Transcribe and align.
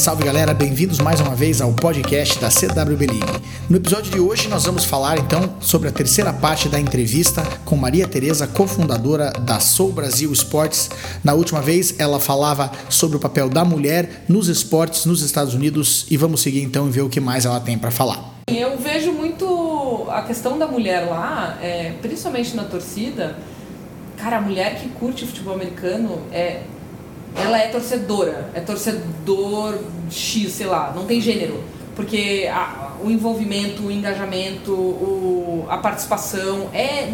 Salve 0.00 0.24
galera, 0.24 0.54
bem-vindos 0.54 0.98
mais 0.98 1.20
uma 1.20 1.34
vez 1.34 1.60
ao 1.60 1.74
podcast 1.74 2.38
da 2.38 2.48
CWB 2.48 3.06
League. 3.06 3.42
No 3.68 3.76
episódio 3.76 4.10
de 4.10 4.18
hoje 4.18 4.48
nós 4.48 4.64
vamos 4.64 4.82
falar 4.82 5.18
então 5.18 5.56
sobre 5.60 5.88
a 5.88 5.92
terceira 5.92 6.32
parte 6.32 6.70
da 6.70 6.80
entrevista 6.80 7.42
com 7.66 7.76
Maria 7.76 8.08
Tereza, 8.08 8.46
cofundadora 8.46 9.30
da 9.30 9.60
Soul 9.60 9.92
Brasil 9.92 10.32
Esportes. 10.32 10.88
Na 11.22 11.34
última 11.34 11.60
vez 11.60 12.00
ela 12.00 12.18
falava 12.18 12.72
sobre 12.88 13.18
o 13.18 13.20
papel 13.20 13.50
da 13.50 13.62
mulher 13.62 14.24
nos 14.26 14.48
esportes 14.48 15.04
nos 15.04 15.20
Estados 15.20 15.52
Unidos 15.52 16.06
e 16.10 16.16
vamos 16.16 16.40
seguir 16.40 16.62
então 16.62 16.88
e 16.88 16.90
ver 16.90 17.02
o 17.02 17.10
que 17.10 17.20
mais 17.20 17.44
ela 17.44 17.60
tem 17.60 17.76
para 17.76 17.90
falar. 17.90 18.40
Eu 18.48 18.78
vejo 18.78 19.12
muito 19.12 20.06
a 20.08 20.22
questão 20.22 20.58
da 20.58 20.66
mulher 20.66 21.10
lá, 21.10 21.58
é, 21.60 21.92
principalmente 22.00 22.56
na 22.56 22.64
torcida. 22.64 23.36
Cara, 24.16 24.38
a 24.38 24.40
mulher 24.40 24.80
que 24.80 24.88
curte 24.88 25.26
futebol 25.26 25.52
americano 25.52 26.22
é 26.32 26.62
ela 27.36 27.58
é 27.58 27.68
torcedora, 27.68 28.50
é 28.54 28.60
torcedor 28.60 29.78
X, 30.10 30.52
sei 30.52 30.66
lá, 30.66 30.92
não 30.94 31.06
tem 31.06 31.20
gênero. 31.20 31.62
Porque 31.94 32.48
a, 32.52 32.92
o 33.02 33.10
envolvimento, 33.10 33.82
o 33.84 33.90
engajamento, 33.90 34.72
o, 34.72 35.66
a 35.68 35.78
participação 35.78 36.68
é 36.72 37.12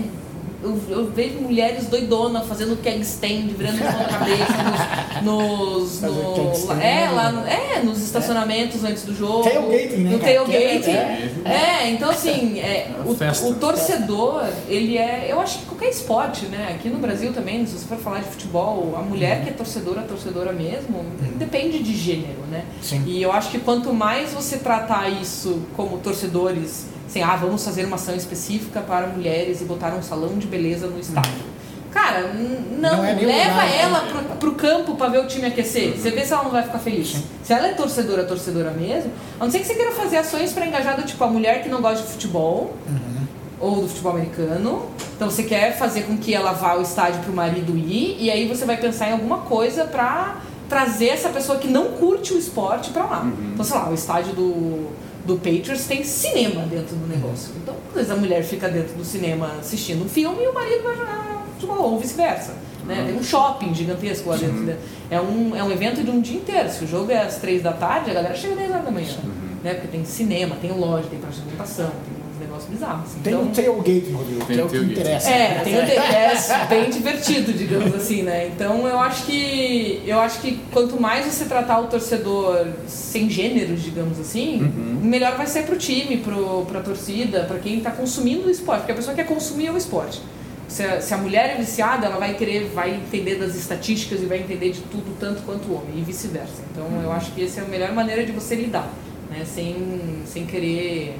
eu, 0.66 0.98
eu, 0.98 1.10
vejo 1.10 1.38
mulheres 1.40 1.86
doidonas 1.86 2.46
fazendo 2.46 2.76
keg 2.82 3.00
stand, 3.02 3.48
virando 3.56 3.76
de 3.76 3.84
ponta 3.84 4.04
cabeça 4.04 5.22
nos. 5.22 6.00
nos 6.02 6.64
no, 6.66 6.80
é, 6.80 7.08
lá 7.10 7.32
no, 7.32 7.46
é, 7.46 7.82
nos 7.82 8.02
estacionamentos 8.02 8.84
é. 8.84 8.88
antes 8.88 9.04
do 9.04 9.14
jogo. 9.14 9.44
Tailgating, 9.44 9.96
né? 9.98 10.10
No 10.10 10.18
tailgate. 10.18 10.90
É, 10.90 11.30
é, 11.44 11.90
então 11.90 12.10
assim, 12.10 12.58
é, 12.58 12.90
o, 13.04 13.10
o, 13.48 13.54
torcedor, 13.54 14.44
ele 14.68 14.98
é. 14.98 15.26
Eu 15.30 15.40
acho 15.40 15.60
que 15.60 15.66
qualquer 15.66 15.90
esporte, 15.90 16.46
né? 16.46 16.74
Aqui 16.74 16.88
no 16.88 16.98
Brasil 16.98 17.32
também, 17.32 17.64
se 17.66 17.78
você 17.78 17.86
for 17.86 17.98
falar 17.98 18.20
de 18.20 18.28
futebol, 18.30 18.94
a 18.96 19.02
mulher 19.02 19.44
que 19.44 19.50
é 19.50 19.52
torcedora, 19.52 20.02
torcedora 20.02 20.52
mesmo, 20.52 21.04
depende 21.36 21.82
de 21.82 21.96
gênero, 21.96 22.40
né? 22.50 22.64
Sim. 22.82 23.04
E 23.06 23.22
eu 23.22 23.32
acho 23.32 23.50
que 23.50 23.58
quanto 23.58 23.92
mais 23.92 24.32
você 24.32 24.58
tratar 24.58 25.08
isso 25.08 25.62
como 25.76 25.98
torcedores 25.98 26.95
assim, 27.06 27.22
ah, 27.22 27.36
vamos 27.36 27.64
fazer 27.64 27.84
uma 27.84 27.96
ação 27.96 28.14
específica 28.14 28.80
para 28.80 29.06
mulheres 29.06 29.60
e 29.60 29.64
botar 29.64 29.94
um 29.94 30.02
salão 30.02 30.38
de 30.38 30.46
beleza 30.46 30.86
no 30.86 30.98
estádio. 30.98 31.56
Cara, 31.96 32.34
não, 32.34 32.98
não 32.98 33.04
é 33.04 33.14
leva 33.14 33.62
lugar, 33.62 33.74
ela 33.74 34.02
né? 34.02 34.08
pro, 34.10 34.36
pro 34.36 34.52
campo 34.52 34.96
para 34.96 35.08
ver 35.08 35.18
o 35.18 35.26
time 35.26 35.46
aquecer. 35.46 35.96
Você 35.96 36.10
vê 36.10 36.26
se 36.26 36.32
ela 36.32 36.44
não 36.44 36.50
vai 36.50 36.62
ficar 36.62 36.78
feliz. 36.78 37.12
Sim. 37.12 37.24
Se 37.42 37.54
ela 37.54 37.68
é 37.68 37.72
torcedora, 37.72 38.24
torcedora 38.24 38.70
mesmo, 38.70 39.10
a 39.40 39.44
não 39.44 39.50
ser 39.50 39.60
que 39.60 39.66
você 39.66 39.74
queira 39.74 39.92
fazer 39.92 40.18
ações 40.18 40.52
para 40.52 40.66
engajar 40.66 40.94
do 40.94 41.04
tipo 41.04 41.24
a 41.24 41.26
mulher 41.26 41.62
que 41.62 41.70
não 41.70 41.80
gosta 41.80 42.04
de 42.04 42.12
futebol. 42.12 42.76
Uhum. 42.86 43.26
Ou 43.58 43.80
do 43.80 43.88
futebol 43.88 44.12
americano. 44.12 44.90
Então 45.16 45.30
você 45.30 45.42
quer 45.42 45.78
fazer 45.78 46.02
com 46.02 46.18
que 46.18 46.34
ela 46.34 46.52
vá 46.52 46.72
ao 46.72 46.82
estádio 46.82 47.22
pro 47.22 47.32
marido 47.32 47.74
ir, 47.74 48.18
e 48.20 48.30
aí 48.30 48.46
você 48.46 48.66
vai 48.66 48.76
pensar 48.76 49.08
em 49.08 49.12
alguma 49.12 49.38
coisa 49.38 49.86
pra 49.86 50.42
trazer 50.68 51.08
essa 51.08 51.30
pessoa 51.30 51.56
que 51.56 51.66
não 51.66 51.92
curte 51.92 52.34
o 52.34 52.38
esporte 52.38 52.90
para 52.90 53.06
lá. 53.06 53.20
Uhum. 53.20 53.52
Então, 53.54 53.64
sei 53.64 53.76
lá, 53.76 53.88
o 53.88 53.94
estádio 53.94 54.34
do 54.34 54.90
do 55.26 55.36
Patriots 55.36 55.86
tem 55.86 56.04
cinema 56.04 56.62
dentro 56.62 56.96
do 56.96 57.06
negócio. 57.06 57.52
Então, 57.56 57.74
às 57.88 57.94
vezes 57.94 58.10
a 58.10 58.16
mulher 58.16 58.42
fica 58.44 58.68
dentro 58.68 58.94
do 58.94 59.04
cinema 59.04 59.56
assistindo 59.58 60.04
um 60.04 60.08
filme 60.08 60.42
e 60.42 60.48
o 60.48 60.54
marido 60.54 60.82
vai 60.84 60.96
jogar 60.96 61.44
futebol, 61.54 61.92
ou 61.92 61.98
vice-versa. 61.98 62.54
Né? 62.86 63.04
Tem 63.06 63.16
um 63.16 63.22
shopping 63.22 63.74
gigantesco 63.74 64.30
lá 64.30 64.36
dentro. 64.36 64.58
Uhum. 64.58 64.76
É, 65.10 65.20
um, 65.20 65.56
é 65.56 65.64
um 65.64 65.70
evento 65.72 66.04
de 66.04 66.10
um 66.10 66.20
dia 66.20 66.36
inteiro. 66.36 66.70
Se 66.70 66.84
o 66.84 66.86
jogo 66.86 67.10
é 67.10 67.18
às 67.18 67.36
três 67.38 67.62
da 67.62 67.72
tarde, 67.72 68.10
a 68.10 68.14
galera 68.14 68.34
chega 68.34 68.54
às 68.54 68.58
10 68.60 68.70
horas 68.70 68.84
da 68.84 68.90
manhã. 68.90 69.16
Uhum. 69.24 69.56
Né? 69.64 69.74
Porque 69.74 69.88
tem 69.88 70.04
cinema, 70.04 70.56
tem 70.60 70.70
loja, 70.70 71.08
tem 71.08 71.18
praça 71.18 71.36
de 71.36 71.42
alimentação, 71.42 71.90
tem 71.90 72.15
negócio 72.56 72.70
bizarro. 72.70 73.02
Assim. 73.04 73.20
Tem 73.20 73.32
então, 73.32 73.44
um 73.44 73.52
tailgate, 73.52 74.10
Rodrigo, 74.10 74.46
que 74.46 74.60
é 74.60 74.64
o 74.64 74.68
que 74.68 74.76
interessa. 74.78 75.30
É, 75.30 75.60
tem 75.60 75.76
o 75.76 75.80
é 75.80 76.66
bem 76.68 76.90
divertido, 76.90 77.52
digamos 77.52 77.94
assim, 77.94 78.22
né? 78.22 78.48
Então 78.48 78.86
eu 78.88 78.98
acho 78.98 79.24
que 79.24 80.02
eu 80.06 80.18
acho 80.18 80.40
que 80.40 80.58
quanto 80.72 81.00
mais 81.00 81.26
você 81.26 81.44
tratar 81.44 81.80
o 81.80 81.86
torcedor 81.86 82.68
sem 82.86 83.28
gêneros, 83.28 83.82
digamos 83.82 84.18
assim, 84.18 84.62
uhum. 84.62 85.00
melhor 85.02 85.36
vai 85.36 85.46
ser 85.46 85.64
pro 85.64 85.76
time, 85.76 86.18
pro, 86.18 86.64
pra 86.66 86.80
torcida, 86.80 87.44
para 87.44 87.58
quem 87.58 87.78
está 87.78 87.90
consumindo 87.90 88.48
o 88.48 88.50
esporte, 88.50 88.80
porque 88.80 88.92
a 88.92 88.96
pessoa 88.96 89.14
quer 89.14 89.26
consumir 89.26 89.70
o 89.70 89.76
esporte. 89.76 90.20
Se 90.68 90.82
a, 90.82 91.00
se 91.00 91.14
a, 91.14 91.16
mulher 91.16 91.50
é 91.50 91.54
viciada, 91.54 92.06
ela 92.06 92.18
vai 92.18 92.34
querer, 92.34 92.68
vai 92.74 92.92
entender 92.96 93.36
das 93.36 93.54
estatísticas 93.54 94.20
e 94.20 94.26
vai 94.26 94.38
entender 94.38 94.70
de 94.70 94.80
tudo 94.80 95.16
tanto 95.18 95.42
quanto 95.42 95.68
o 95.68 95.76
homem, 95.76 95.98
e 95.98 96.02
vice-versa. 96.02 96.62
Então 96.72 96.84
uhum. 96.84 97.02
eu 97.04 97.12
acho 97.12 97.30
que 97.32 97.44
essa 97.44 97.60
é 97.60 97.64
a 97.64 97.68
melhor 97.68 97.92
maneira 97.92 98.24
de 98.24 98.32
você 98.32 98.56
lidar, 98.56 98.90
né? 99.30 99.44
Sem, 99.44 100.22
sem 100.26 100.44
querer 100.44 101.16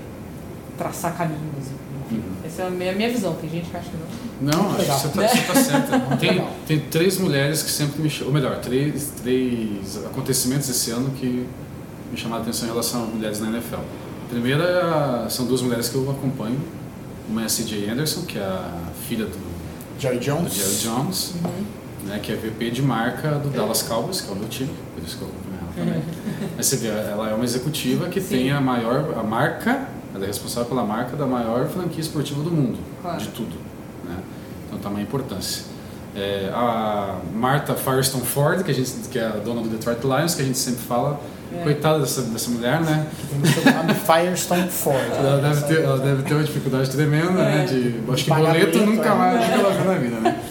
traçar 0.77 1.17
caminhos. 1.17 1.67
Enfim, 2.07 2.17
uhum. 2.17 2.35
essa 2.45 2.63
é 2.63 2.67
a 2.67 2.71
minha, 2.71 2.93
minha 2.93 3.11
visão. 3.11 3.35
Tem 3.35 3.51
gente 3.51 3.71
que 3.71 3.77
acha 3.77 3.91
que 3.91 3.97
não. 3.97 4.27
Não, 4.39 4.71
acho 4.77 5.09
que 5.09 5.17
você 5.17 5.39
está 5.39 5.55
tá 5.55 5.61
certa. 5.63 6.17
Tem, 6.17 6.47
tem 6.67 6.81
três 6.81 7.19
mulheres 7.19 7.63
que 7.63 7.71
sempre 7.71 8.03
me 8.03 8.11
chamam, 8.11 8.29
ou 8.29 8.35
melhor, 8.35 8.61
três, 8.61 9.13
três 9.23 9.97
acontecimentos 10.05 10.69
esse 10.69 10.91
ano 10.91 11.11
que 11.11 11.47
me 12.11 12.17
chamaram 12.17 12.43
a 12.43 12.45
atenção 12.45 12.69
em 12.69 12.71
relação 12.71 13.05
a 13.05 13.07
mulheres 13.07 13.41
na 13.41 13.49
NFL. 13.49 13.77
A 13.77 14.29
primeira 14.29 15.25
é 15.27 15.31
são 15.31 15.47
duas 15.47 15.63
mulheres 15.63 15.89
que 15.89 15.95
eu 15.95 16.11
acompanho. 16.11 16.61
Uma 17.29 17.43
é 17.43 17.45
a 17.47 17.49
CJ 17.49 17.91
Anderson, 17.91 18.23
que 18.23 18.39
é 18.39 18.43
a 18.43 18.73
filha 19.09 19.25
do 19.25 19.39
Jerry 19.99 20.19
Jones, 20.19 20.53
do 20.53 20.55
Jerry 20.55 20.77
Jones 20.77 21.35
uhum. 21.43 22.09
né, 22.09 22.21
que 22.23 22.33
é 22.33 22.37
VP 22.37 22.71
de 22.71 22.83
marca 22.83 23.33
do 23.33 23.49
Dallas 23.49 23.83
Cowboys, 23.83 24.21
que 24.21 24.29
é 24.29 24.33
o 24.33 24.37
meu 24.37 24.49
time, 24.49 24.71
por 24.95 25.03
isso 25.03 25.17
que 25.17 25.23
eu 25.23 25.29
acompanho 25.29 25.57
ela 25.61 25.73
também. 25.75 26.03
Mas 26.57 26.67
você 26.67 26.77
vê, 26.77 26.89
ela 26.89 27.31
é 27.31 27.35
uma 27.35 27.45
executiva 27.45 28.09
que 28.09 28.21
Sim. 28.21 28.29
tem 28.29 28.53
a 28.53 28.61
maior 28.61 29.15
a 29.19 29.23
marca 29.23 29.89
ela 30.17 30.25
é 30.25 30.29
responsável 30.29 30.67
pela 30.67 30.83
marca 30.83 31.15
da 31.15 31.27
maior 31.27 31.69
franquia 31.69 32.01
esportiva 32.01 32.43
do 32.43 32.51
mundo, 32.51 32.79
claro. 33.03 33.19
de 33.19 33.29
tudo. 33.29 33.55
Né? 34.03 34.17
Então, 34.67 34.79
tamanha 34.79 35.05
importância. 35.05 35.65
É, 36.17 36.51
a 36.55 37.19
Martha 37.35 37.75
Firestone 37.75 38.25
Ford, 38.25 38.63
que, 38.63 38.71
a 38.71 38.75
gente, 38.75 38.91
que 39.11 39.19
é 39.19 39.27
a 39.27 39.33
dona 39.33 39.61
do 39.61 39.69
Detroit 39.69 40.03
Lions, 40.03 40.35
que 40.35 40.41
a 40.41 40.45
gente 40.45 40.57
sempre 40.57 40.81
fala, 40.81 41.21
é. 41.55 41.63
coitada 41.63 41.99
dessa, 41.99 42.23
dessa 42.23 42.51
mulher, 42.51 42.81
né? 42.81 43.07
Tem 43.29 43.73
o 43.73 43.77
nome 43.77 43.93
Firestone 44.01 44.69
Ford. 44.71 45.05
ela, 45.19 45.39
deve 45.39 45.67
ter, 45.67 45.85
ela 45.85 45.99
deve 45.99 46.23
ter 46.23 46.33
uma 46.33 46.45
dificuldade 46.45 46.91
tremenda, 46.91 47.33
né? 47.33 47.53
é. 47.53 47.59
né? 47.59 47.65
De, 47.67 48.11
acho 48.11 48.25
que 48.25 48.31
boleto 48.31 48.79
nunca 48.79 49.15
mais 49.15 49.41
nunca 49.41 49.53
ela 49.53 49.71
viu 49.75 49.85
na 49.85 49.99
vida, 49.99 50.21
né? 50.21 50.43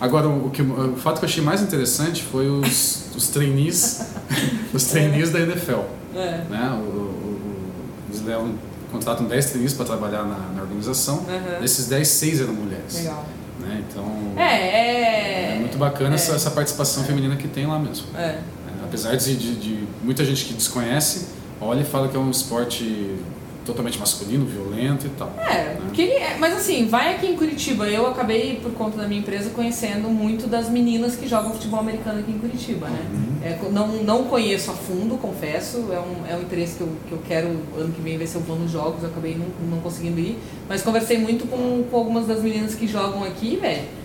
Agora, 0.00 0.28
o, 0.28 0.48
que, 0.48 0.62
o 0.62 0.96
fato 0.96 1.18
que 1.18 1.26
eu 1.26 1.28
achei 1.28 1.44
mais 1.44 1.60
interessante 1.60 2.22
foi 2.22 2.48
os, 2.48 3.10
os 3.14 3.28
trainees, 3.28 4.06
os 4.72 4.84
trainees 4.84 5.30
da 5.30 5.40
NFL. 5.40 5.80
É. 6.14 6.44
Né? 6.48 6.80
O, 6.80 6.86
o, 6.86 7.70
eles 8.08 8.24
levam 8.24 8.54
contratam 8.92 9.26
10 9.26 9.46
trainees 9.46 9.72
para 9.72 9.86
trabalhar 9.86 10.22
na, 10.24 10.38
na 10.54 10.62
organização. 10.62 11.18
Uhum. 11.20 11.60
Desses 11.60 11.88
10, 11.88 12.06
6 12.06 12.40
eram 12.42 12.52
mulheres. 12.52 12.94
Legal. 12.94 13.26
Né? 13.58 13.84
Então, 13.88 14.04
é, 14.36 14.42
é, 14.42 15.54
é 15.54 15.58
muito 15.58 15.78
bacana 15.78 16.10
é, 16.10 16.14
essa, 16.14 16.34
essa, 16.34 16.50
participação 16.50 17.04
feminina 17.04 17.36
que 17.36 17.48
tem 17.48 17.66
lá 17.66 17.78
mesmo. 17.78 18.06
É. 18.16 18.20
é 18.20 18.42
apesar 18.84 19.16
de, 19.16 19.36
de, 19.36 19.54
de, 19.56 19.88
muita 20.02 20.24
gente 20.24 20.44
que 20.44 20.54
desconhece, 20.54 21.28
olha 21.60 21.80
e 21.80 21.84
fala 21.84 22.08
que 22.08 22.16
é 22.16 22.20
um 22.20 22.30
esporte 22.30 23.16
totalmente 23.64 23.98
masculino, 23.98 24.44
violento 24.44 25.06
e 25.06 25.10
tal. 25.10 25.32
É, 25.38 25.74
né? 25.74 25.90
que 25.92 26.02
é, 26.02 26.36
mas 26.38 26.54
assim, 26.54 26.86
vai 26.86 27.14
aqui 27.14 27.26
em 27.26 27.36
Curitiba. 27.36 27.88
Eu 27.88 28.06
acabei, 28.06 28.60
por 28.62 28.72
conta 28.72 28.96
da 28.96 29.06
minha 29.06 29.20
empresa, 29.20 29.50
conhecendo 29.50 30.08
muito 30.08 30.46
das 30.46 30.68
meninas 30.68 31.16
que 31.16 31.28
jogam 31.28 31.52
futebol 31.52 31.80
americano 31.80 32.20
aqui 32.20 32.30
em 32.30 32.38
Curitiba, 32.38 32.88
né? 32.88 33.00
Uhum. 33.12 33.32
É, 33.42 33.58
não, 33.70 33.88
não 34.02 34.24
conheço 34.24 34.70
a 34.70 34.74
fundo, 34.74 35.16
confesso. 35.16 35.88
É 35.92 35.98
um, 35.98 36.26
é 36.32 36.36
um 36.36 36.42
interesse 36.42 36.76
que 36.76 36.82
eu, 36.82 36.88
que 37.08 37.12
eu 37.12 37.18
quero, 37.26 37.48
ano 37.76 37.92
que 37.92 38.00
vem, 38.00 38.18
ver 38.18 38.26
se 38.26 38.36
eu 38.36 38.40
vou 38.40 38.56
nos 38.56 38.70
jogos. 38.70 39.02
Eu 39.02 39.08
acabei 39.08 39.34
não, 39.34 39.46
não 39.68 39.80
conseguindo 39.80 40.18
ir. 40.18 40.38
Mas 40.68 40.82
conversei 40.82 41.18
muito 41.18 41.46
com, 41.46 41.84
com 41.90 41.96
algumas 41.96 42.26
das 42.26 42.42
meninas 42.42 42.74
que 42.74 42.86
jogam 42.86 43.24
aqui, 43.24 43.56
velho 43.56 44.01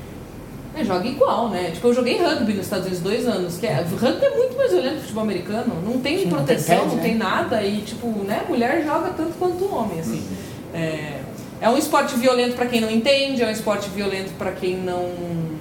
é, 0.79 0.83
joga 0.83 1.07
igual, 1.07 1.49
né? 1.49 1.71
Tipo, 1.73 1.87
eu 1.87 1.93
joguei 1.93 2.17
rugby 2.17 2.53
nos 2.53 2.65
Estados 2.65 2.85
Unidos 2.85 3.03
dois 3.03 3.27
anos, 3.27 3.57
que 3.57 3.65
é, 3.65 3.81
rugby 3.81 4.25
é 4.25 4.29
muito 4.29 4.57
mais 4.57 4.71
violento 4.71 4.95
que 4.95 5.01
futebol 5.01 5.23
americano. 5.23 5.81
Não 5.83 5.99
tem 5.99 6.19
Sim, 6.19 6.29
proteção, 6.29 6.75
não 6.75 6.83
tem, 6.83 6.89
pé, 6.89 6.95
não 6.95 7.03
tem 7.03 7.15
né? 7.15 7.25
nada. 7.25 7.63
E, 7.63 7.81
tipo, 7.81 8.07
né? 8.23 8.43
Mulher 8.47 8.83
joga 8.85 9.09
tanto 9.09 9.33
quanto 9.39 9.63
o 9.63 9.75
homem, 9.75 9.99
assim. 9.99 10.19
Uhum. 10.19 10.35
É, 10.73 11.19
é 11.59 11.69
um 11.69 11.77
esporte 11.77 12.15
violento 12.15 12.55
para 12.55 12.67
quem 12.67 12.79
não 12.79 12.89
entende, 12.89 13.41
é 13.41 13.47
um 13.47 13.51
esporte 13.51 13.89
violento 13.89 14.31
para 14.37 14.51
quem 14.51 14.77
não 14.77 15.56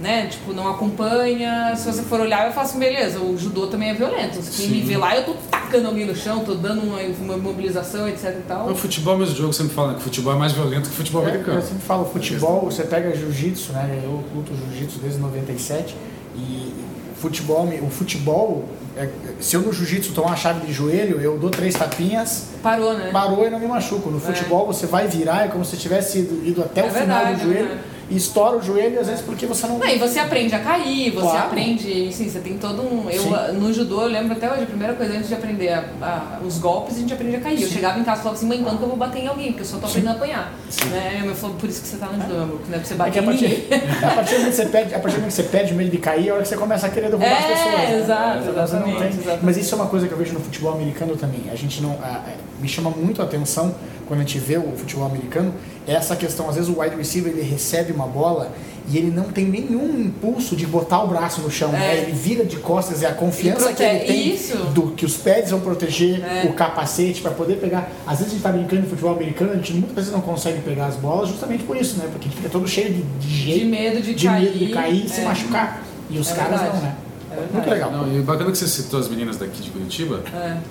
né? 0.00 0.26
Tipo, 0.26 0.52
não 0.52 0.68
acompanha. 0.68 1.74
Se 1.76 1.90
você 1.90 2.02
for 2.02 2.20
olhar, 2.20 2.46
eu 2.46 2.52
faço 2.52 2.70
assim, 2.70 2.78
beleza, 2.78 3.20
o 3.20 3.36
judô 3.38 3.66
também 3.66 3.90
é 3.90 3.94
violento. 3.94 4.38
Quem 4.56 4.68
me 4.68 4.80
vê 4.82 4.96
lá, 4.96 5.16
eu 5.16 5.24
tô 5.24 5.34
tacando 5.50 5.88
alguém 5.88 6.06
no 6.06 6.14
chão, 6.14 6.44
tô 6.44 6.54
dando 6.54 6.82
uma, 6.82 7.00
uma 7.00 7.36
mobilização, 7.36 8.08
etc 8.08 8.36
e 8.38 8.42
tal. 8.46 8.70
O 8.70 8.74
futebol 8.74 9.14
é 9.14 9.16
o 9.16 9.20
mesmo 9.20 9.36
jogo, 9.36 9.52
sempre 9.52 9.74
fala 9.74 9.94
que 9.94 10.00
o 10.00 10.02
futebol 10.02 10.34
é 10.34 10.38
mais 10.38 10.52
violento 10.52 10.88
que 10.88 10.94
o 10.94 10.96
futebol 10.96 11.22
é, 11.22 11.30
americano. 11.30 11.58
Eu 11.58 11.62
sempre 11.62 11.82
falo, 11.82 12.04
futebol, 12.04 12.62
você 12.62 12.82
pega 12.84 13.14
jiu-jitsu, 13.14 13.72
né? 13.72 14.00
Eu 14.04 14.22
luto 14.34 14.52
jiu-jitsu 14.54 14.98
desde 14.98 15.18
97 15.18 15.94
e 16.36 16.74
futebol, 17.16 17.66
o 17.82 17.90
futebol, 17.90 18.68
é, 18.96 19.08
se 19.40 19.56
eu 19.56 19.62
no 19.62 19.72
jiu-jitsu 19.72 20.12
tomar 20.12 20.28
uma 20.28 20.36
chave 20.36 20.66
de 20.66 20.72
joelho, 20.72 21.18
eu 21.20 21.38
dou 21.38 21.50
três 21.50 21.74
tapinhas. 21.74 22.48
Parou, 22.62 22.92
né? 22.92 23.10
Parou 23.10 23.46
e 23.46 23.50
não 23.50 23.58
me 23.58 23.66
machuco. 23.66 24.10
No 24.10 24.18
é. 24.18 24.20
futebol, 24.20 24.64
é. 24.64 24.66
você 24.66 24.86
vai 24.86 25.08
virar, 25.08 25.46
é 25.46 25.48
como 25.48 25.64
se 25.64 25.76
tivesse 25.76 26.18
ido, 26.18 26.46
ido 26.46 26.62
até 26.62 26.82
é 26.82 26.84
o 26.84 26.90
verdade, 26.90 27.20
final 27.20 27.34
do 27.34 27.40
joelho. 27.40 27.74
Né? 27.74 27.80
E 28.08 28.16
estoura 28.16 28.56
o 28.56 28.62
joelho, 28.62 29.00
às 29.00 29.08
vezes 29.08 29.22
porque 29.22 29.46
você 29.46 29.66
não. 29.66 29.78
Não, 29.78 29.86
e 29.86 29.98
você 29.98 30.20
aprende 30.20 30.54
a 30.54 30.60
cair, 30.60 31.10
você 31.10 31.26
claro. 31.26 31.46
aprende. 31.46 32.12
Sim, 32.12 32.28
você 32.28 32.38
tem 32.38 32.56
todo 32.56 32.82
um. 32.82 33.10
Eu, 33.10 33.54
no 33.54 33.72
judô, 33.72 34.02
eu 34.02 34.08
lembro 34.08 34.32
até 34.32 34.50
hoje, 34.50 34.62
a 34.62 34.66
primeira 34.66 34.94
coisa 34.94 35.14
antes 35.14 35.28
de 35.28 35.34
aprender 35.34 35.70
a, 35.70 35.84
a, 36.00 36.40
os 36.44 36.58
golpes, 36.58 36.96
a 36.96 37.00
gente 37.00 37.12
aprende 37.12 37.36
a 37.36 37.40
cair. 37.40 37.58
Sim. 37.58 37.64
Eu 37.64 37.70
chegava 37.70 37.98
em 37.98 38.04
casa 38.04 38.20
e 38.20 38.22
falava 38.22 38.38
assim, 38.38 38.46
mãe, 38.46 38.62
quando 38.62 38.78
que 38.78 38.84
eu 38.84 38.88
vou 38.88 38.96
bater 38.96 39.22
em 39.22 39.26
alguém? 39.26 39.48
Porque 39.48 39.62
eu 39.62 39.66
só 39.66 39.78
tô 39.78 39.86
aprendendo 39.86 40.10
a 40.10 40.12
apanhar. 40.12 40.52
Né? 40.88 41.10
Minha 41.14 41.24
mãe 41.24 41.34
falou, 41.34 41.56
por 41.56 41.68
isso 41.68 41.82
que 41.82 41.88
você 41.88 41.96
tá 41.96 42.06
no 42.06 42.22
judô, 42.22 42.34
amor, 42.42 42.60
não 42.68 42.74
é 42.74 42.78
pra 42.78 42.84
você 42.84 42.94
bater 42.94 43.18
é. 43.18 44.06
A 44.06 44.10
partir 44.10 44.34
do 44.34 44.38
momento 44.38 44.50
que 44.50 44.56
você 44.56 44.66
perde, 44.66 44.94
a 44.94 44.98
partir 45.00 45.14
do 45.14 45.20
momento 45.20 45.36
que 45.36 45.42
você 45.42 45.42
perde 45.42 45.74
medo 45.74 45.90
de 45.90 45.98
cair, 45.98 46.28
é 46.28 46.30
a 46.30 46.34
hora 46.34 46.42
que 46.42 46.48
você 46.48 46.56
começa 46.56 46.86
a 46.86 46.90
querer 46.90 47.08
derrubar 47.08 47.26
é, 47.26 47.38
as 47.38 47.44
pessoas. 47.44 47.74
Né? 47.74 47.98
Exato, 47.98 48.48
exatamente, 48.48 48.98
tem, 48.98 49.08
exatamente, 49.08 49.44
Mas 49.44 49.56
isso 49.56 49.74
é 49.74 49.76
uma 49.76 49.86
coisa 49.86 50.06
que 50.06 50.12
eu 50.12 50.18
vejo 50.18 50.32
no 50.32 50.40
futebol 50.40 50.72
americano 50.72 51.16
também. 51.16 51.42
A 51.50 51.56
gente 51.56 51.82
não. 51.82 51.92
A, 51.92 52.22
me 52.60 52.68
chama 52.68 52.90
muito 52.90 53.20
a 53.20 53.24
atenção 53.24 53.74
quando 54.06 54.20
a 54.20 54.22
gente 54.22 54.38
vê 54.38 54.56
o 54.56 54.72
futebol 54.76 55.06
americano, 55.06 55.52
essa 55.86 56.16
questão, 56.16 56.48
às 56.48 56.56
vezes 56.56 56.68
o 56.68 56.80
wide 56.80 56.96
receiver 56.96 57.32
ele 57.32 57.42
recebe 57.42 57.92
uma 57.92 58.06
bola 58.06 58.52
e 58.88 58.98
ele 58.98 59.10
não 59.10 59.24
tem 59.24 59.44
nenhum 59.44 60.00
impulso 60.00 60.54
de 60.54 60.66
botar 60.66 61.02
o 61.02 61.08
braço 61.08 61.40
no 61.40 61.50
chão, 61.50 61.70
é. 61.70 61.78
né? 61.78 61.98
ele 61.98 62.12
vira 62.12 62.44
de 62.44 62.56
costas, 62.56 63.02
é 63.02 63.06
a 63.06 63.14
confiança 63.14 63.72
que 63.72 63.82
ele 63.82 63.98
tem 64.00 64.34
Isso. 64.34 64.56
do 64.56 64.92
que 64.92 65.04
os 65.04 65.16
pés 65.16 65.50
vão 65.50 65.60
proteger 65.60 66.22
é. 66.24 66.46
o 66.48 66.52
capacete 66.52 67.20
para 67.20 67.32
poder 67.32 67.56
pegar. 67.56 67.90
Às 68.06 68.18
vezes 68.18 68.26
a 68.26 68.36
gente 68.36 68.36
está 68.38 68.52
brincando 68.52 68.82
de 68.82 68.88
futebol 68.88 69.12
americano, 69.12 69.52
a 69.52 69.56
gente 69.56 69.72
muitas 69.72 69.94
vezes 69.94 70.12
não 70.12 70.20
consegue 70.20 70.60
pegar 70.60 70.86
as 70.86 70.96
bolas 70.96 71.28
justamente 71.28 71.64
por 71.64 71.76
isso, 71.76 71.96
né? 71.98 72.08
Porque 72.10 72.28
a 72.28 72.30
gente 72.30 72.36
fica 72.36 72.48
todo 72.48 72.66
cheio 72.68 72.92
de, 72.92 73.02
de 73.02 73.28
jeito, 73.28 73.60
de 73.60 73.64
medo 73.66 74.00
de, 74.00 74.14
de 74.14 74.26
cair, 74.26 74.44
medo 74.44 74.58
de 74.58 74.72
cair 74.72 75.06
e 75.06 75.08
se 75.08 75.20
é. 75.20 75.24
machucar. 75.24 75.82
E 76.08 76.18
os 76.18 76.30
é 76.30 76.34
caras 76.34 76.60
verdade. 76.60 76.76
não, 76.76 76.82
né? 76.82 76.96
É 77.32 77.52
Muito 77.52 77.68
legal. 77.68 77.90
Não, 77.90 78.16
e 78.16 78.22
bacana 78.22 78.50
que 78.52 78.58
você 78.58 78.68
citou 78.68 79.00
as 79.00 79.08
meninas 79.08 79.36
daqui 79.36 79.60
de 79.60 79.70
Curitiba, 79.70 80.22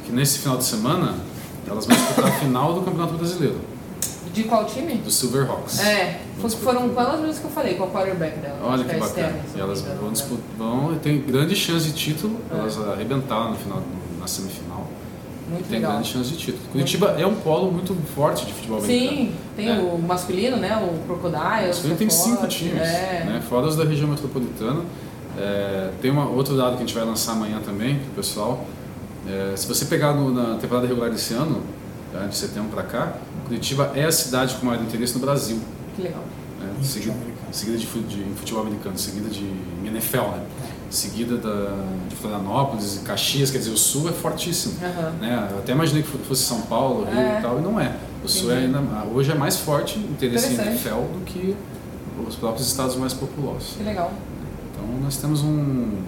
que 0.05 0.11
nesse 0.11 0.39
final 0.39 0.57
de 0.57 0.63
semana 0.63 1.15
elas 1.67 1.85
vão 1.85 1.95
disputar 1.95 2.25
a 2.27 2.31
final 2.39 2.73
do 2.73 2.81
Campeonato 2.81 3.15
Brasileiro. 3.15 3.74
De 4.35 4.43
qual 4.43 4.65
time? 4.65 4.95
Do 4.95 5.09
Silverhawks. 5.09 5.79
É, 5.79 6.19
foram 6.61 6.89
quantas 6.89 7.21
vezes 7.21 7.39
que 7.39 7.45
eu 7.45 7.51
falei, 7.51 7.75
qual 7.75 7.89
quarterback 7.89 8.37
dela? 8.39 8.59
Olha 8.61 8.83
que, 8.83 8.93
bacana. 8.95 9.07
Externa, 9.07 9.39
e 9.55 9.59
elas 9.61 9.81
vão 9.81 10.11
disputar, 10.11 10.43
vão, 10.57 10.95
tem 11.01 11.21
grande 11.21 11.55
chance 11.55 11.85
de 11.85 11.93
título, 11.93 12.37
é. 12.51 12.59
elas 12.59 12.77
arrebentaram 12.77 13.51
no 13.51 13.55
final, 13.55 13.81
na 14.19 14.27
semifinal. 14.27 14.87
Muito 15.49 15.69
tem 15.69 15.79
legal. 15.79 15.93
grande 15.93 16.09
chance 16.09 16.31
de 16.31 16.37
título. 16.37 16.63
Curitiba 16.69 17.15
é 17.17 17.25
um 17.25 17.35
polo 17.35 17.71
muito 17.71 17.95
forte 18.13 18.45
de 18.45 18.53
futebol 18.53 18.79
americano. 18.79 19.09
Sim, 19.09 19.35
tem 19.55 19.69
é. 19.69 19.79
o 19.79 19.97
masculino, 19.99 20.57
né? 20.57 20.75
O 20.77 21.05
Crocodile. 21.05 21.65
O 21.65 21.67
masculino 21.67 21.97
tem 21.97 22.09
cinco 22.09 22.45
times, 22.47 22.81
é. 22.81 23.23
né? 23.25 23.43
Fora 23.47 23.67
os 23.67 23.77
da 23.77 23.85
região 23.85 24.09
metropolitana. 24.09 24.81
É, 25.37 25.91
tem 26.01 26.11
uma, 26.11 26.27
outro 26.27 26.57
dado 26.57 26.71
que 26.71 26.83
a 26.83 26.85
gente 26.85 26.93
vai 26.93 27.05
lançar 27.05 27.33
amanhã 27.33 27.61
também, 27.63 27.99
pro 27.99 28.15
pessoal. 28.15 28.65
É, 29.27 29.55
se 29.55 29.65
você 29.65 29.85
pegar 29.85 30.13
no, 30.13 30.33
na 30.33 30.57
temporada 30.57 30.87
regular 30.87 31.09
desse 31.09 31.33
ano, 31.33 31.61
tá, 32.15 32.27
de 32.27 32.35
setembro 32.35 32.69
para 32.69 32.83
cá, 32.83 33.13
Curitiba 33.45 33.91
é 33.95 34.05
a 34.05 34.11
cidade 34.11 34.55
com 34.55 34.65
maior 34.65 34.81
interesse 34.81 35.13
no 35.13 35.19
Brasil. 35.19 35.59
Que 35.95 36.03
legal. 36.03 36.23
É, 36.61 36.83
seguida, 36.83 37.15
seguida 37.51 37.77
de, 37.77 37.85
de, 37.85 38.23
futebol 38.35 38.63
americano, 38.63 38.97
seguida 38.97 39.29
de 39.29 39.45
NFL, 39.85 40.17
né? 40.17 40.45
Seguida 40.89 41.37
da, 41.37 41.73
de 42.07 42.15
Florianópolis 42.15 42.97
e 42.97 42.99
Caxias, 42.99 43.51
quer 43.51 43.57
dizer, 43.57 43.71
o 43.71 43.77
Sul 43.77 44.09
é 44.09 44.11
fortíssimo. 44.11 44.75
Uhum. 44.81 45.11
Né? 45.19 45.49
Eu 45.51 45.59
até 45.59 45.73
imaginei 45.73 46.03
que 46.03 46.09
fosse 46.09 46.43
São 46.43 46.61
Paulo, 46.61 47.05
Rio 47.05 47.19
é. 47.19 47.39
e 47.39 47.41
tal, 47.41 47.59
e 47.59 47.61
não 47.61 47.79
é. 47.79 47.95
O 48.23 48.27
Sul 48.27 48.51
é 48.51 48.57
ainda, 48.57 48.81
hoje 49.13 49.31
é 49.31 49.35
mais 49.35 49.57
forte 49.57 49.99
interesse 49.99 50.53
em 50.53 50.55
NFL 50.55 51.01
do 51.13 51.23
que 51.25 51.55
os 52.27 52.35
próprios 52.35 52.67
estados 52.67 52.95
mais 52.95 53.13
populosos. 53.13 53.75
Que 53.77 53.83
legal. 53.83 54.11
Então 54.71 54.85
nós 55.01 55.17
temos 55.17 55.41
um, 55.41 56.01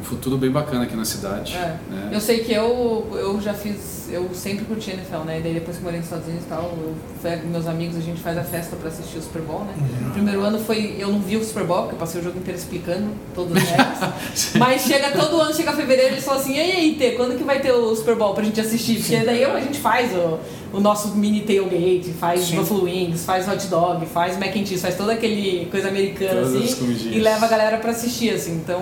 um 0.00 0.04
futuro 0.04 0.36
bem 0.36 0.50
bacana 0.50 0.84
aqui 0.84 0.96
na 0.96 1.04
cidade. 1.04 1.54
É. 1.54 1.76
Né? 1.90 2.10
Eu 2.12 2.20
sei 2.20 2.40
que 2.40 2.52
eu, 2.52 3.06
eu 3.12 3.40
já 3.40 3.52
fiz, 3.52 4.08
eu 4.10 4.30
sempre 4.34 4.64
curti 4.64 4.90
NFL, 4.90 5.24
né? 5.26 5.38
E 5.38 5.42
daí 5.42 5.54
depois 5.54 5.76
que 5.76 5.82
morei 5.82 5.98
nos 5.98 6.06
Estados 6.06 6.26
Unidos 6.26 6.46
e 6.46 6.48
tal, 6.48 6.74
eu, 6.80 7.38
meus 7.50 7.66
amigos, 7.66 7.96
a 7.96 8.00
gente 8.00 8.20
faz 8.20 8.38
a 8.38 8.42
festa 8.42 8.76
para 8.76 8.88
assistir 8.88 9.18
o 9.18 9.22
Super 9.22 9.42
Bowl, 9.42 9.60
né? 9.60 9.74
Uhum. 9.76 10.10
Primeiro 10.12 10.40
ano 10.40 10.58
foi, 10.58 10.96
eu 10.98 11.08
não 11.08 11.20
vi 11.20 11.36
o 11.36 11.44
Super 11.44 11.64
Bowl, 11.64 11.82
porque 11.82 11.94
eu 11.94 11.98
passei 11.98 12.20
o 12.20 12.24
jogo 12.24 12.38
inteiro 12.38 12.58
explicando 12.58 13.08
todas 13.34 13.56
as 13.56 13.68
regras. 13.68 14.52
Mas 14.56 14.82
chega 14.82 15.10
todo 15.10 15.40
ano, 15.40 15.54
chega 15.54 15.72
fevereiro, 15.72 16.14
eles 16.14 16.24
falam 16.24 16.40
assim, 16.40 16.54
e 16.54 16.60
aí, 16.60 16.96
Tê, 16.98 17.12
quando 17.12 17.36
que 17.36 17.44
vai 17.44 17.60
ter 17.60 17.72
o 17.72 17.94
Super 17.94 18.16
Bowl 18.16 18.32
pra 18.32 18.42
gente 18.42 18.60
assistir? 18.60 19.00
Porque 19.00 19.18
daí 19.18 19.42
eu, 19.42 19.54
a 19.54 19.60
gente 19.60 19.78
faz 19.78 20.12
o, 20.14 20.38
o 20.72 20.80
nosso 20.80 21.08
mini 21.08 21.40
tailgate, 21.40 22.12
faz 22.18 22.42
Sim. 22.42 22.56
buffalo 22.56 22.84
wings, 22.84 23.24
faz 23.24 23.48
hot 23.48 23.66
dog, 23.66 24.06
faz 24.06 24.38
mac 24.38 24.50
and 24.50 24.66
cheese, 24.66 24.78
faz 24.78 24.96
toda 24.96 25.12
aquele 25.12 25.66
coisa 25.70 25.88
americana, 25.88 26.42
Todas 26.42 26.72
assim, 26.72 27.10
e 27.12 27.18
leva 27.18 27.46
a 27.46 27.48
galera 27.48 27.78
pra 27.78 27.90
assistir, 27.90 28.30
assim. 28.30 28.52
Então, 28.52 28.80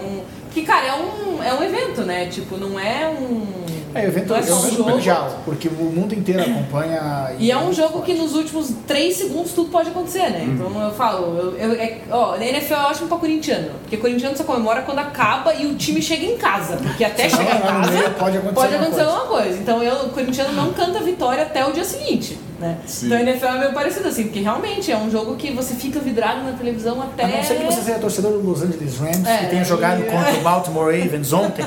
que, 0.52 0.62
cara, 0.62 0.87
é 0.87 0.94
um, 0.94 1.43
é 1.43 1.55
um 1.55 1.62
evento, 1.62 2.02
né? 2.02 2.26
Tipo, 2.26 2.56
não 2.56 2.79
é 2.79 3.08
um. 3.08 3.69
É, 3.94 4.05
evento, 4.05 4.35
é, 4.35 4.38
é 4.38 4.55
um 4.55 4.67
evento 4.67 4.85
mundial, 4.85 5.40
porque 5.44 5.67
o 5.67 5.73
mundo 5.73 6.14
inteiro 6.14 6.43
acompanha. 6.43 7.32
E, 7.38 7.46
e 7.46 7.50
é 7.50 7.56
um 7.56 7.73
jogo 7.73 8.02
que 8.02 8.12
nos 8.12 8.35
últimos 8.35 8.70
3 8.87 9.17
segundos 9.17 9.52
tudo 9.52 9.70
pode 9.70 9.88
acontecer, 9.88 10.31
né? 10.31 10.44
Hum. 10.46 10.55
Então 10.55 10.82
eu 10.82 10.93
falo, 10.93 11.38
eu, 11.38 11.56
eu, 11.56 11.73
é, 11.73 11.99
ó, 12.11 12.37
na 12.37 12.44
NFL 12.44 12.75
é 12.75 12.82
ótimo 12.82 13.08
pra 13.08 13.17
corintiano, 13.17 13.70
porque 13.81 13.96
corintiano 13.96 14.37
só 14.37 14.44
comemora 14.44 14.82
quando 14.82 14.99
acaba 14.99 15.55
e 15.55 15.67
o 15.67 15.75
time 15.75 16.02
chega 16.02 16.25
em 16.25 16.37
casa, 16.37 16.76
porque 16.76 17.02
até 17.02 17.29
chegar 17.31 17.56
em 17.56 17.61
casa 17.61 18.11
pode 18.11 18.37
acontecer, 18.37 18.55
pode 18.55 18.75
acontecer 18.75 19.00
alguma 19.00 19.26
coisa. 19.26 19.44
coisa. 19.44 19.58
Então 19.58 19.82
eu, 19.82 20.06
o 20.06 20.11
corintiano 20.11 20.52
não 20.52 20.73
canta 20.73 21.00
vitória 21.00 21.43
até 21.43 21.67
o 21.67 21.73
dia 21.78 21.84
seguinte. 21.84 22.38
Né? 22.58 22.76
Então 23.02 23.16
a 23.16 23.22
NFL 23.22 23.46
é 23.46 23.58
meio 23.58 23.72
parecido 23.72 24.08
assim, 24.08 24.25
porque 24.25 24.40
realmente 24.40 24.90
é 24.90 24.96
um 24.96 25.08
jogo 25.10 25.36
que 25.36 25.52
você 25.52 25.75
fica 25.75 26.00
vidrado 26.00 26.42
na 26.42 26.52
televisão 26.52 27.00
até. 27.00 27.25
A 27.25 27.28
não 27.28 27.42
ser 27.42 27.54
que 27.58 27.64
você 27.64 27.80
seja 27.82 27.98
torcedor 27.98 28.32
do 28.32 28.48
Los 28.48 28.62
Angeles 28.62 28.98
Rams, 28.98 29.26
é, 29.26 29.38
que 29.38 29.46
tenha 29.46 29.64
jogado 29.64 30.00
e... 30.00 30.04
contra 30.10 30.34
o 30.34 30.40
Baltimore 30.40 30.86
Ravens 30.86 31.32
ontem, 31.32 31.64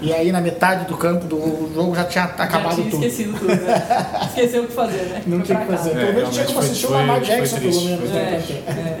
e 0.00 0.12
aí 0.12 0.32
na 0.32 0.40
metade 0.40 0.86
do 0.86 0.96
campo 0.96 1.26
do 1.26 1.70
jogo 1.74 1.94
já 1.94 2.04
tinha 2.04 2.24
acabado 2.24 2.70
já 2.70 2.76
tinha 2.76 2.90
tudo. 2.90 3.04
Esquecido 3.04 3.38
tudo, 3.38 3.54
né? 3.54 3.82
Esqueceu 4.28 4.62
o 4.62 4.66
que 4.66 4.72
fazer, 4.72 5.02
né? 5.02 5.22
Não 5.26 5.40
tinha 5.40 5.58
o 5.58 5.60
que 5.60 5.66
fazer. 5.66 5.90
É, 5.90 5.94
pelo 5.94 6.14
menos 6.14 6.30
tinha 6.30 6.46
como 6.46 6.58
assistir 6.60 6.86
o 6.86 6.90
Lamar 6.90 7.20
Jackson, 7.20 7.58
pelo 7.58 7.80
menos. 7.82 8.10
Né? 8.10 8.42
É, 8.66 8.70
é. 8.70 9.00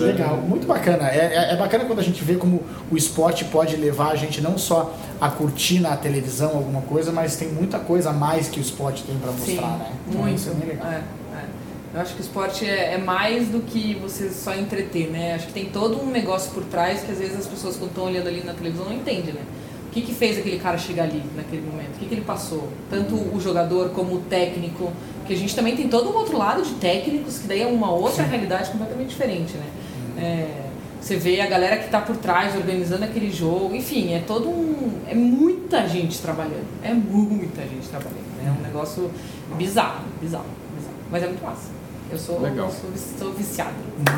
Mas 0.00 0.08
é 0.08 0.12
Legal, 0.12 0.38
é... 0.38 0.40
muito 0.40 0.66
bacana. 0.66 1.08
É, 1.08 1.18
é, 1.18 1.52
é, 1.52 1.56
bacana 1.56 1.84
quando 1.84 1.98
a 1.98 2.02
gente 2.02 2.22
vê 2.22 2.34
como 2.34 2.62
o 2.90 2.96
esporte 2.96 3.44
pode 3.46 3.76
levar 3.76 4.12
a 4.12 4.16
gente 4.16 4.40
não 4.40 4.58
só 4.58 4.94
a 5.20 5.30
curtir 5.30 5.80
na 5.80 5.96
televisão 5.96 6.50
alguma 6.56 6.82
coisa, 6.82 7.12
mas 7.12 7.36
tem 7.36 7.48
muita 7.48 7.78
coisa 7.78 8.10
a 8.10 8.12
mais 8.12 8.48
que 8.48 8.58
o 8.58 8.62
esporte 8.62 9.02
tem 9.04 9.16
para 9.16 9.32
mostrar, 9.32 9.46
Sim, 9.46 9.60
né? 9.60 9.92
Então, 10.08 10.22
muito. 10.22 10.36
Isso 10.36 10.50
é 10.50 10.54
bem 10.54 10.68
legal. 10.68 10.86
É, 10.86 10.96
é. 10.96 11.44
Eu 11.94 12.00
acho 12.00 12.14
que 12.14 12.20
o 12.20 12.24
esporte 12.24 12.66
é, 12.66 12.94
é, 12.94 12.98
mais 12.98 13.48
do 13.48 13.60
que 13.60 13.94
você 13.94 14.28
só 14.28 14.54
entreter, 14.54 15.10
né? 15.10 15.34
Acho 15.34 15.46
que 15.46 15.52
tem 15.52 15.66
todo 15.66 16.02
um 16.02 16.10
negócio 16.10 16.50
por 16.52 16.64
trás 16.64 17.02
que 17.02 17.12
às 17.12 17.18
vezes 17.18 17.38
as 17.38 17.46
pessoas 17.46 17.76
quando 17.76 17.90
estão 17.90 18.04
olhando 18.04 18.26
ali 18.26 18.42
na 18.42 18.52
televisão 18.52 18.86
não 18.86 18.92
entendem, 18.94 19.32
né? 19.32 19.42
O 19.86 19.90
que, 19.94 20.02
que 20.02 20.12
fez 20.12 20.36
aquele 20.36 20.58
cara 20.58 20.76
chegar 20.76 21.04
ali 21.04 21.22
naquele 21.36 21.62
momento? 21.62 21.94
O 21.94 21.98
que, 22.00 22.06
que 22.06 22.14
ele 22.14 22.24
passou? 22.24 22.68
Tanto 22.90 23.14
o 23.14 23.40
jogador 23.40 23.90
como 23.90 24.16
o 24.16 24.20
técnico, 24.22 24.92
que 25.26 25.32
a 25.32 25.36
gente 25.36 25.54
também 25.54 25.76
tem 25.76 25.88
todo 25.88 26.10
um 26.10 26.14
outro 26.14 26.36
lado 26.36 26.62
de 26.62 26.74
técnicos, 26.74 27.38
que 27.38 27.46
daí 27.46 27.62
é 27.62 27.66
uma 27.66 27.90
outra 27.90 28.24
Sim. 28.24 28.30
realidade 28.30 28.70
completamente 28.70 29.08
diferente, 29.08 29.54
né? 29.56 29.66
É, 30.16 30.64
você 31.00 31.16
vê 31.16 31.40
a 31.40 31.46
galera 31.46 31.76
que 31.76 31.84
está 31.84 32.00
por 32.00 32.16
trás 32.16 32.56
organizando 32.56 33.04
aquele 33.04 33.30
jogo, 33.30 33.74
enfim, 33.74 34.14
é 34.14 34.20
todo 34.20 34.48
um. 34.48 35.00
É 35.06 35.14
muita 35.14 35.86
gente 35.86 36.18
trabalhando. 36.18 36.66
É 36.82 36.94
muita 36.94 37.60
gente 37.62 37.86
trabalhando. 37.88 38.36
Né? 38.38 38.46
É 38.46 38.50
um 38.50 38.62
negócio 38.62 39.10
bizarro, 39.56 40.04
bizarro, 40.18 40.46
bizarro. 40.74 40.96
Mas 41.10 41.22
é 41.22 41.26
muito 41.26 41.44
massa. 41.44 41.68
Eu 42.10 42.18
sou, 42.18 42.40
Legal. 42.40 42.70
sou, 42.70 42.90
sou 43.18 43.32
viciado. 43.34 43.74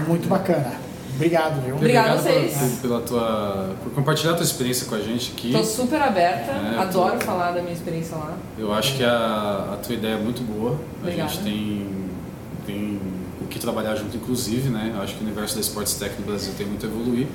Muito 0.06 0.28
bacana. 0.28 0.85
Obrigado, 1.16 1.62
viu? 1.62 1.76
Obrigado, 1.76 2.10
a 2.10 2.16
vocês. 2.16 2.52
Por, 2.54 2.82
pela 2.82 3.00
tua, 3.00 3.74
por 3.82 3.92
compartilhar 3.92 4.32
a 4.32 4.34
tua 4.34 4.44
experiência 4.44 4.86
com 4.86 4.94
a 4.94 5.00
gente 5.00 5.32
aqui. 5.32 5.48
Estou 5.48 5.64
super 5.64 6.00
aberta, 6.00 6.52
é, 6.52 6.78
adoro 6.78 7.18
tô... 7.18 7.24
falar 7.24 7.52
da 7.52 7.62
minha 7.62 7.72
experiência 7.72 8.16
lá. 8.16 8.36
Eu 8.58 8.72
acho 8.72 8.96
que 8.96 9.02
a, 9.02 9.70
a 9.72 9.76
tua 9.82 9.94
ideia 9.94 10.14
é 10.14 10.18
muito 10.18 10.42
boa. 10.42 10.78
Obrigada. 11.00 11.30
A 11.30 11.32
gente 11.32 11.42
tem, 11.42 11.86
tem 12.66 13.00
o 13.40 13.46
que 13.46 13.58
trabalhar 13.58 13.96
junto, 13.96 14.16
inclusive, 14.16 14.68
né? 14.68 14.92
Eu 14.94 15.02
acho 15.02 15.14
que 15.14 15.20
o 15.20 15.26
universo 15.26 15.54
da 15.54 15.62
Sports 15.62 15.94
Tech 15.94 16.14
no 16.20 16.26
Brasil 16.26 16.52
tem 16.56 16.66
muito 16.66 16.84
a 16.84 16.88
evoluir. 16.88 17.26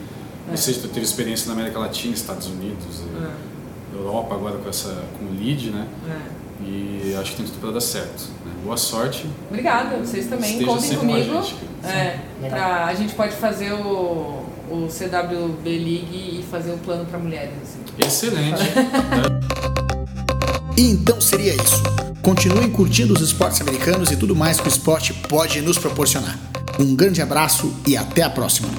É. 0.52 0.56
Você 0.56 0.74
teve 0.74 1.02
experiência 1.02 1.48
na 1.48 1.54
América 1.54 1.80
Latina, 1.80 2.14
Estados 2.14 2.48
Unidos, 2.48 3.04
é. 3.22 3.98
Europa 3.98 4.36
agora 4.36 4.58
com 4.58 4.70
essa 4.70 5.04
com 5.18 5.26
o 5.26 5.40
lead, 5.40 5.72
né? 5.72 5.88
É. 6.08 6.41
E 6.64 7.16
acho 7.20 7.32
que 7.32 7.38
tem 7.38 7.46
tudo 7.46 7.60
para 7.60 7.72
dar 7.72 7.82
certo. 7.82 8.30
Né? 8.46 8.52
Boa 8.64 8.78
sorte. 8.78 9.26
Obrigada, 9.50 9.98
vocês 9.98 10.28
também 10.28 10.64
contem 10.64 10.96
comigo. 10.96 11.34
Com 11.34 11.40
a, 11.40 11.42
gente, 11.42 11.56
é, 11.84 12.20
pra, 12.50 12.86
a 12.86 12.94
gente 12.94 13.14
pode 13.14 13.36
fazer 13.36 13.74
o, 13.74 14.46
o 14.70 14.88
CWB 14.88 15.70
League 15.70 16.40
e 16.40 16.46
fazer 16.50 16.72
o 16.72 16.78
plano 16.78 17.06
para 17.06 17.18
mulheres. 17.18 17.54
Assim. 17.64 18.08
Excelente. 18.08 18.62
e 20.78 20.82
então 20.92 21.20
seria 21.20 21.56
isso. 21.56 21.82
Continuem 22.22 22.70
curtindo 22.70 23.14
os 23.14 23.22
esportes 23.22 23.62
americanos 23.62 24.12
e 24.12 24.16
tudo 24.16 24.36
mais 24.36 24.60
que 24.60 24.68
o 24.68 24.70
esporte 24.70 25.14
pode 25.28 25.60
nos 25.62 25.78
proporcionar. 25.78 26.38
Um 26.80 26.96
grande 26.96 27.22
abraço 27.22 27.74
e 27.88 27.98
até 27.98 28.22
a 28.22 28.30
próxima! 28.30 28.70